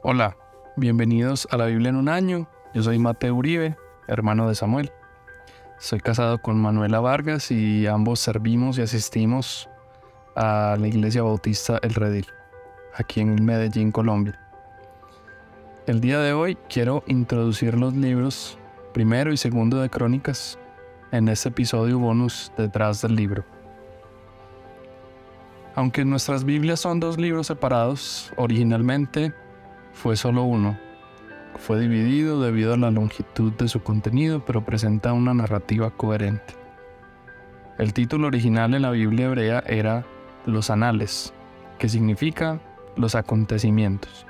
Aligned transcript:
Hola, 0.00 0.36
bienvenidos 0.76 1.48
a 1.50 1.56
la 1.56 1.66
Biblia 1.66 1.88
en 1.88 1.96
un 1.96 2.08
año. 2.08 2.48
Yo 2.72 2.84
soy 2.84 3.00
Mateo 3.00 3.34
Uribe, 3.34 3.76
hermano 4.06 4.48
de 4.48 4.54
Samuel. 4.54 4.92
Soy 5.78 5.98
casado 5.98 6.40
con 6.40 6.56
Manuela 6.56 7.00
Vargas 7.00 7.50
y 7.50 7.88
ambos 7.88 8.20
servimos 8.20 8.78
y 8.78 8.82
asistimos 8.82 9.68
a 10.36 10.76
la 10.78 10.86
Iglesia 10.86 11.24
Bautista 11.24 11.80
El 11.82 11.94
Redil, 11.94 12.28
aquí 12.94 13.20
en 13.20 13.44
Medellín, 13.44 13.90
Colombia. 13.90 14.38
El 15.88 16.00
día 16.00 16.20
de 16.20 16.32
hoy 16.32 16.56
quiero 16.68 17.02
introducir 17.08 17.76
los 17.76 17.92
libros 17.92 18.56
primero 18.94 19.32
y 19.32 19.36
segundo 19.36 19.80
de 19.80 19.90
Crónicas 19.90 20.60
en 21.10 21.28
este 21.28 21.48
episodio 21.48 21.98
bonus 21.98 22.52
detrás 22.56 23.02
del 23.02 23.16
libro. 23.16 23.44
Aunque 25.74 26.04
nuestras 26.04 26.44
Biblias 26.44 26.78
son 26.78 27.00
dos 27.00 27.18
libros 27.18 27.48
separados, 27.48 28.32
originalmente 28.36 29.34
fue 29.98 30.16
solo 30.16 30.44
uno. 30.44 30.78
Fue 31.56 31.80
dividido 31.80 32.40
debido 32.40 32.72
a 32.72 32.76
la 32.76 32.92
longitud 32.92 33.52
de 33.54 33.66
su 33.66 33.82
contenido, 33.82 34.44
pero 34.44 34.64
presenta 34.64 35.12
una 35.12 35.34
narrativa 35.34 35.90
coherente. 35.90 36.54
El 37.78 37.92
título 37.92 38.28
original 38.28 38.74
en 38.74 38.82
la 38.82 38.92
Biblia 38.92 39.26
hebrea 39.26 39.64
era 39.66 40.06
Los 40.46 40.70
Anales, 40.70 41.34
que 41.78 41.88
significa 41.88 42.60
los 42.96 43.16
acontecimientos. 43.16 44.24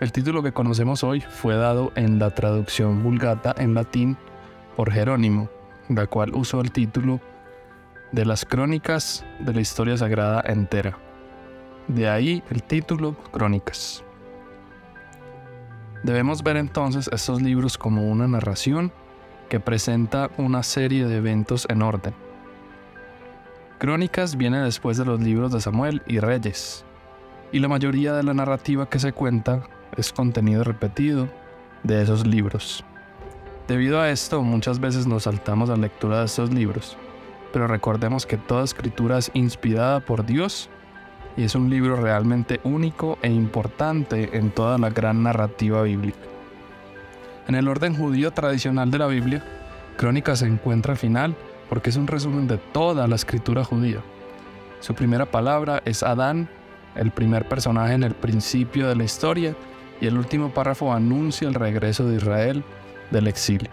El 0.00 0.10
título 0.10 0.42
que 0.42 0.52
conocemos 0.52 1.04
hoy 1.04 1.20
fue 1.20 1.54
dado 1.54 1.92
en 1.94 2.18
la 2.18 2.34
traducción 2.34 3.04
vulgata 3.04 3.54
en 3.56 3.74
latín 3.74 4.16
por 4.74 4.92
Jerónimo, 4.92 5.48
la 5.88 6.08
cual 6.08 6.34
usó 6.34 6.60
el 6.60 6.72
título 6.72 7.20
de 8.10 8.24
las 8.24 8.44
crónicas 8.44 9.24
de 9.38 9.54
la 9.54 9.60
historia 9.60 9.96
sagrada 9.96 10.42
entera. 10.44 10.98
De 11.86 12.08
ahí 12.08 12.42
el 12.50 12.64
título 12.64 13.14
Crónicas. 13.30 14.05
Debemos 16.06 16.44
ver 16.44 16.56
entonces 16.56 17.10
estos 17.12 17.42
libros 17.42 17.76
como 17.76 18.08
una 18.08 18.28
narración 18.28 18.92
que 19.48 19.58
presenta 19.58 20.30
una 20.38 20.62
serie 20.62 21.04
de 21.04 21.16
eventos 21.16 21.66
en 21.68 21.82
orden. 21.82 22.14
Crónicas 23.78 24.36
viene 24.36 24.60
después 24.60 24.98
de 24.98 25.04
los 25.04 25.20
libros 25.20 25.50
de 25.50 25.60
Samuel 25.60 26.02
y 26.06 26.20
Reyes, 26.20 26.84
y 27.50 27.58
la 27.58 27.66
mayoría 27.66 28.12
de 28.12 28.22
la 28.22 28.34
narrativa 28.34 28.88
que 28.88 29.00
se 29.00 29.12
cuenta 29.12 29.64
es 29.96 30.12
contenido 30.12 30.62
repetido 30.62 31.28
de 31.82 32.02
esos 32.02 32.24
libros. 32.24 32.84
Debido 33.66 34.00
a 34.00 34.08
esto, 34.08 34.44
muchas 34.44 34.78
veces 34.78 35.08
nos 35.08 35.24
saltamos 35.24 35.70
la 35.70 35.76
lectura 35.76 36.20
de 36.20 36.26
estos 36.26 36.54
libros, 36.54 36.96
pero 37.52 37.66
recordemos 37.66 38.26
que 38.26 38.36
toda 38.36 38.62
escritura 38.62 39.18
es 39.18 39.32
inspirada 39.34 39.98
por 39.98 40.24
Dios 40.24 40.70
y 41.36 41.44
es 41.44 41.54
un 41.54 41.68
libro 41.68 41.96
realmente 41.96 42.60
único 42.64 43.18
e 43.22 43.30
importante 43.30 44.36
en 44.36 44.50
toda 44.50 44.78
la 44.78 44.90
gran 44.90 45.22
narrativa 45.22 45.82
bíblica. 45.82 46.18
En 47.48 47.54
el 47.54 47.68
orden 47.68 47.94
judío 47.94 48.32
tradicional 48.32 48.90
de 48.90 48.98
la 48.98 49.06
Biblia, 49.06 49.44
Crónicas 49.96 50.40
se 50.40 50.46
encuentra 50.46 50.92
al 50.92 50.98
final 50.98 51.36
porque 51.68 51.90
es 51.90 51.96
un 51.96 52.06
resumen 52.06 52.46
de 52.46 52.58
toda 52.58 53.06
la 53.06 53.16
escritura 53.16 53.64
judía. 53.64 54.00
Su 54.80 54.94
primera 54.94 55.26
palabra 55.26 55.82
es 55.84 56.02
Adán, 56.02 56.48
el 56.94 57.10
primer 57.10 57.48
personaje 57.48 57.94
en 57.94 58.02
el 58.02 58.14
principio 58.14 58.88
de 58.88 58.96
la 58.96 59.04
historia, 59.04 59.54
y 60.00 60.06
el 60.06 60.18
último 60.18 60.50
párrafo 60.50 60.92
anuncia 60.92 61.48
el 61.48 61.54
regreso 61.54 62.06
de 62.06 62.16
Israel 62.16 62.64
del 63.10 63.28
exilio. 63.28 63.70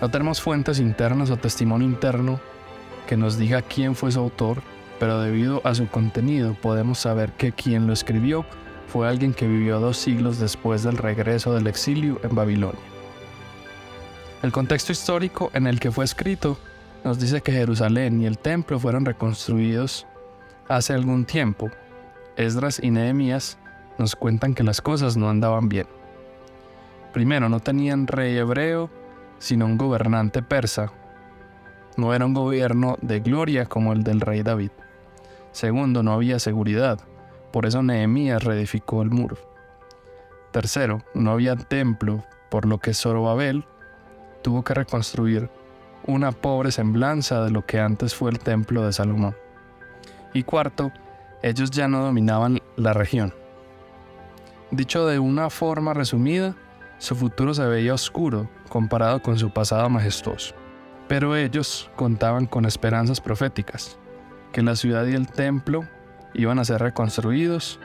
No 0.00 0.08
tenemos 0.10 0.42
fuentes 0.42 0.80
internas 0.80 1.30
o 1.30 1.36
testimonio 1.36 1.86
interno 1.86 2.40
que 3.06 3.16
nos 3.16 3.38
diga 3.38 3.62
quién 3.62 3.94
fue 3.94 4.10
su 4.12 4.18
autor 4.18 4.60
pero 4.98 5.20
debido 5.20 5.60
a 5.64 5.74
su 5.74 5.88
contenido 5.88 6.54
podemos 6.54 6.98
saber 6.98 7.32
que 7.32 7.52
quien 7.52 7.86
lo 7.86 7.92
escribió 7.92 8.44
fue 8.86 9.08
alguien 9.08 9.34
que 9.34 9.46
vivió 9.46 9.80
dos 9.80 9.96
siglos 9.96 10.38
después 10.38 10.82
del 10.82 10.96
regreso 10.96 11.54
del 11.54 11.66
exilio 11.66 12.20
en 12.22 12.34
Babilonia. 12.34 12.80
El 14.42 14.52
contexto 14.52 14.92
histórico 14.92 15.50
en 15.54 15.66
el 15.66 15.80
que 15.80 15.90
fue 15.90 16.04
escrito 16.04 16.58
nos 17.04 17.18
dice 17.18 17.40
que 17.40 17.52
Jerusalén 17.52 18.20
y 18.20 18.26
el 18.26 18.38
templo 18.38 18.78
fueron 18.78 19.04
reconstruidos 19.04 20.06
hace 20.68 20.92
algún 20.92 21.24
tiempo. 21.24 21.70
Esdras 22.36 22.80
y 22.82 22.90
Nehemías 22.90 23.58
nos 23.98 24.14
cuentan 24.14 24.54
que 24.54 24.62
las 24.62 24.80
cosas 24.80 25.16
no 25.16 25.28
andaban 25.30 25.68
bien. 25.68 25.86
Primero, 27.12 27.48
no 27.48 27.60
tenían 27.60 28.06
rey 28.06 28.36
hebreo, 28.36 28.90
sino 29.38 29.66
un 29.66 29.78
gobernante 29.78 30.42
persa. 30.42 30.92
No 31.96 32.12
era 32.12 32.26
un 32.26 32.34
gobierno 32.34 32.98
de 33.00 33.20
gloria 33.20 33.66
como 33.66 33.92
el 33.92 34.02
del 34.04 34.20
rey 34.20 34.42
David. 34.42 34.70
Segundo, 35.56 36.02
no 36.02 36.12
había 36.12 36.38
seguridad, 36.38 37.00
por 37.50 37.64
eso 37.64 37.82
Nehemías 37.82 38.44
reedificó 38.44 39.00
el 39.00 39.08
muro. 39.08 39.38
Tercero, 40.50 41.02
no 41.14 41.30
había 41.30 41.56
templo, 41.56 42.22
por 42.50 42.66
lo 42.66 42.76
que 42.76 42.92
Zorobabel 42.92 43.64
tuvo 44.42 44.62
que 44.62 44.74
reconstruir 44.74 45.48
una 46.06 46.30
pobre 46.30 46.72
semblanza 46.72 47.42
de 47.42 47.50
lo 47.50 47.64
que 47.64 47.80
antes 47.80 48.14
fue 48.14 48.30
el 48.30 48.38
templo 48.38 48.84
de 48.84 48.92
Salomón. 48.92 49.34
Y 50.34 50.42
cuarto, 50.42 50.92
ellos 51.42 51.70
ya 51.70 51.88
no 51.88 52.04
dominaban 52.04 52.60
la 52.76 52.92
región. 52.92 53.32
Dicho 54.70 55.06
de 55.06 55.18
una 55.18 55.48
forma 55.48 55.94
resumida, 55.94 56.54
su 56.98 57.16
futuro 57.16 57.54
se 57.54 57.64
veía 57.64 57.94
oscuro 57.94 58.46
comparado 58.68 59.22
con 59.22 59.38
su 59.38 59.48
pasado 59.48 59.88
majestuoso. 59.88 60.54
Pero 61.08 61.34
ellos 61.34 61.90
contaban 61.96 62.44
con 62.44 62.66
esperanzas 62.66 63.22
proféticas 63.22 63.98
que 64.56 64.62
la 64.62 64.74
ciudad 64.74 65.04
y 65.04 65.12
el 65.12 65.28
templo 65.28 65.84
iban 66.32 66.58
a 66.58 66.64
ser 66.64 66.80
reconstruidos, 66.80 67.78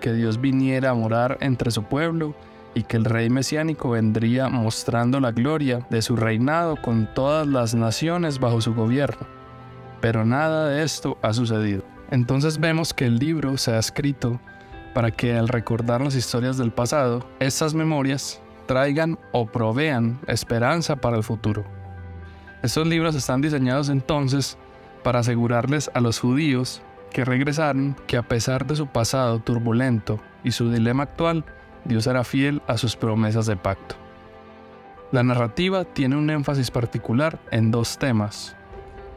que 0.00 0.12
Dios 0.12 0.40
viniera 0.40 0.90
a 0.90 0.94
morar 0.94 1.36
entre 1.40 1.72
su 1.72 1.82
pueblo 1.82 2.36
y 2.76 2.84
que 2.84 2.96
el 2.96 3.06
rey 3.06 3.28
mesiánico 3.28 3.90
vendría 3.90 4.48
mostrando 4.48 5.18
la 5.18 5.32
gloria 5.32 5.84
de 5.90 6.00
su 6.00 6.14
reinado 6.14 6.76
con 6.80 7.12
todas 7.12 7.48
las 7.48 7.74
naciones 7.74 8.38
bajo 8.38 8.60
su 8.60 8.72
gobierno. 8.72 9.26
Pero 10.00 10.24
nada 10.24 10.68
de 10.68 10.84
esto 10.84 11.18
ha 11.22 11.32
sucedido. 11.32 11.82
Entonces 12.12 12.60
vemos 12.60 12.94
que 12.94 13.06
el 13.06 13.18
libro 13.18 13.56
se 13.58 13.72
ha 13.72 13.80
escrito 13.80 14.40
para 14.94 15.10
que 15.10 15.36
al 15.36 15.48
recordar 15.48 16.02
las 16.02 16.14
historias 16.14 16.56
del 16.56 16.70
pasado, 16.70 17.26
estas 17.40 17.74
memorias 17.74 18.40
traigan 18.66 19.18
o 19.32 19.46
provean 19.46 20.20
esperanza 20.28 20.94
para 20.94 21.16
el 21.16 21.24
futuro. 21.24 21.64
Estos 22.62 22.86
libros 22.86 23.16
están 23.16 23.40
diseñados 23.40 23.88
entonces 23.88 24.56
para 25.02 25.20
asegurarles 25.20 25.90
a 25.94 26.00
los 26.00 26.20
judíos 26.20 26.82
que 27.12 27.24
regresaron 27.24 27.96
que 28.06 28.16
a 28.16 28.22
pesar 28.22 28.66
de 28.66 28.76
su 28.76 28.86
pasado 28.86 29.38
turbulento 29.38 30.18
y 30.44 30.52
su 30.52 30.70
dilema 30.70 31.04
actual, 31.04 31.44
Dios 31.84 32.06
era 32.06 32.24
fiel 32.24 32.62
a 32.66 32.78
sus 32.78 32.96
promesas 32.96 33.46
de 33.46 33.56
pacto. 33.56 33.96
La 35.10 35.22
narrativa 35.22 35.84
tiene 35.84 36.16
un 36.16 36.30
énfasis 36.30 36.70
particular 36.70 37.38
en 37.50 37.70
dos 37.70 37.98
temas. 37.98 38.56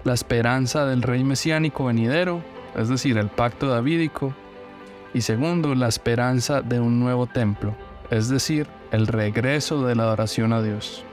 La 0.03 0.13
esperanza 0.13 0.85
del 0.85 1.01
rey 1.01 1.23
mesiánico 1.23 1.85
venidero, 1.85 2.41
es 2.75 2.89
decir, 2.89 3.17
el 3.17 3.29
pacto 3.29 3.69
davídico, 3.69 4.33
y 5.13 5.21
segundo, 5.21 5.73
la 5.73 5.87
esperanza 5.87 6.61
de 6.61 6.81
un 6.81 6.99
nuevo 6.99 7.27
templo, 7.27 7.73
es 8.09 8.27
decir, 8.27 8.67
el 8.91 9.07
regreso 9.07 9.85
de 9.85 9.95
la 9.95 10.03
adoración 10.03 10.51
a 10.51 10.61
Dios. 10.61 11.05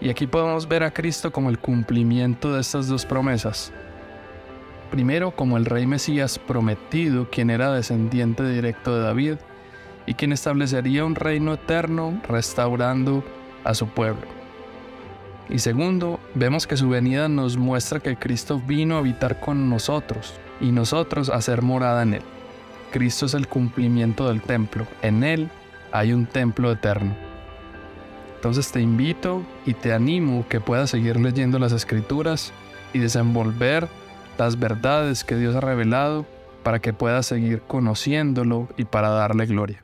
Y 0.00 0.10
aquí 0.10 0.26
podemos 0.26 0.68
ver 0.68 0.84
a 0.84 0.92
Cristo 0.92 1.32
como 1.32 1.50
el 1.50 1.58
cumplimiento 1.58 2.52
de 2.52 2.60
estas 2.60 2.86
dos 2.88 3.04
promesas. 3.04 3.72
Primero 4.90 5.32
como 5.32 5.56
el 5.56 5.64
rey 5.64 5.86
Mesías 5.86 6.38
prometido, 6.38 7.28
quien 7.30 7.50
era 7.50 7.72
descendiente 7.72 8.48
directo 8.48 8.94
de 8.94 9.02
David, 9.02 9.34
y 10.06 10.14
quien 10.14 10.32
establecería 10.32 11.04
un 11.04 11.14
reino 11.14 11.52
eterno 11.52 12.18
restaurando 12.26 13.22
a 13.64 13.74
su 13.74 13.88
pueblo. 13.88 14.26
Y 15.50 15.58
segundo, 15.58 16.18
vemos 16.34 16.66
que 16.66 16.78
su 16.78 16.88
venida 16.88 17.28
nos 17.28 17.58
muestra 17.58 18.00
que 18.00 18.16
Cristo 18.16 18.62
vino 18.66 18.96
a 18.96 18.98
habitar 19.00 19.40
con 19.40 19.68
nosotros 19.68 20.34
y 20.60 20.72
nosotros 20.72 21.28
a 21.28 21.40
ser 21.42 21.60
morada 21.60 22.02
en 22.02 22.14
Él. 22.14 22.22
Cristo 22.90 23.26
es 23.26 23.34
el 23.34 23.48
cumplimiento 23.48 24.28
del 24.28 24.40
templo, 24.40 24.86
en 25.02 25.24
Él 25.24 25.50
hay 25.92 26.14
un 26.14 26.24
templo 26.24 26.72
eterno. 26.72 27.27
Entonces 28.38 28.70
te 28.70 28.80
invito 28.80 29.42
y 29.66 29.74
te 29.74 29.92
animo 29.92 30.46
que 30.48 30.60
puedas 30.60 30.90
seguir 30.90 31.18
leyendo 31.18 31.58
las 31.58 31.72
escrituras 31.72 32.52
y 32.92 33.00
desenvolver 33.00 33.88
las 34.38 34.60
verdades 34.60 35.24
que 35.24 35.34
Dios 35.34 35.56
ha 35.56 35.60
revelado 35.60 36.24
para 36.62 36.78
que 36.78 36.92
puedas 36.92 37.26
seguir 37.26 37.62
conociéndolo 37.66 38.68
y 38.76 38.84
para 38.84 39.08
darle 39.08 39.46
gloria. 39.46 39.82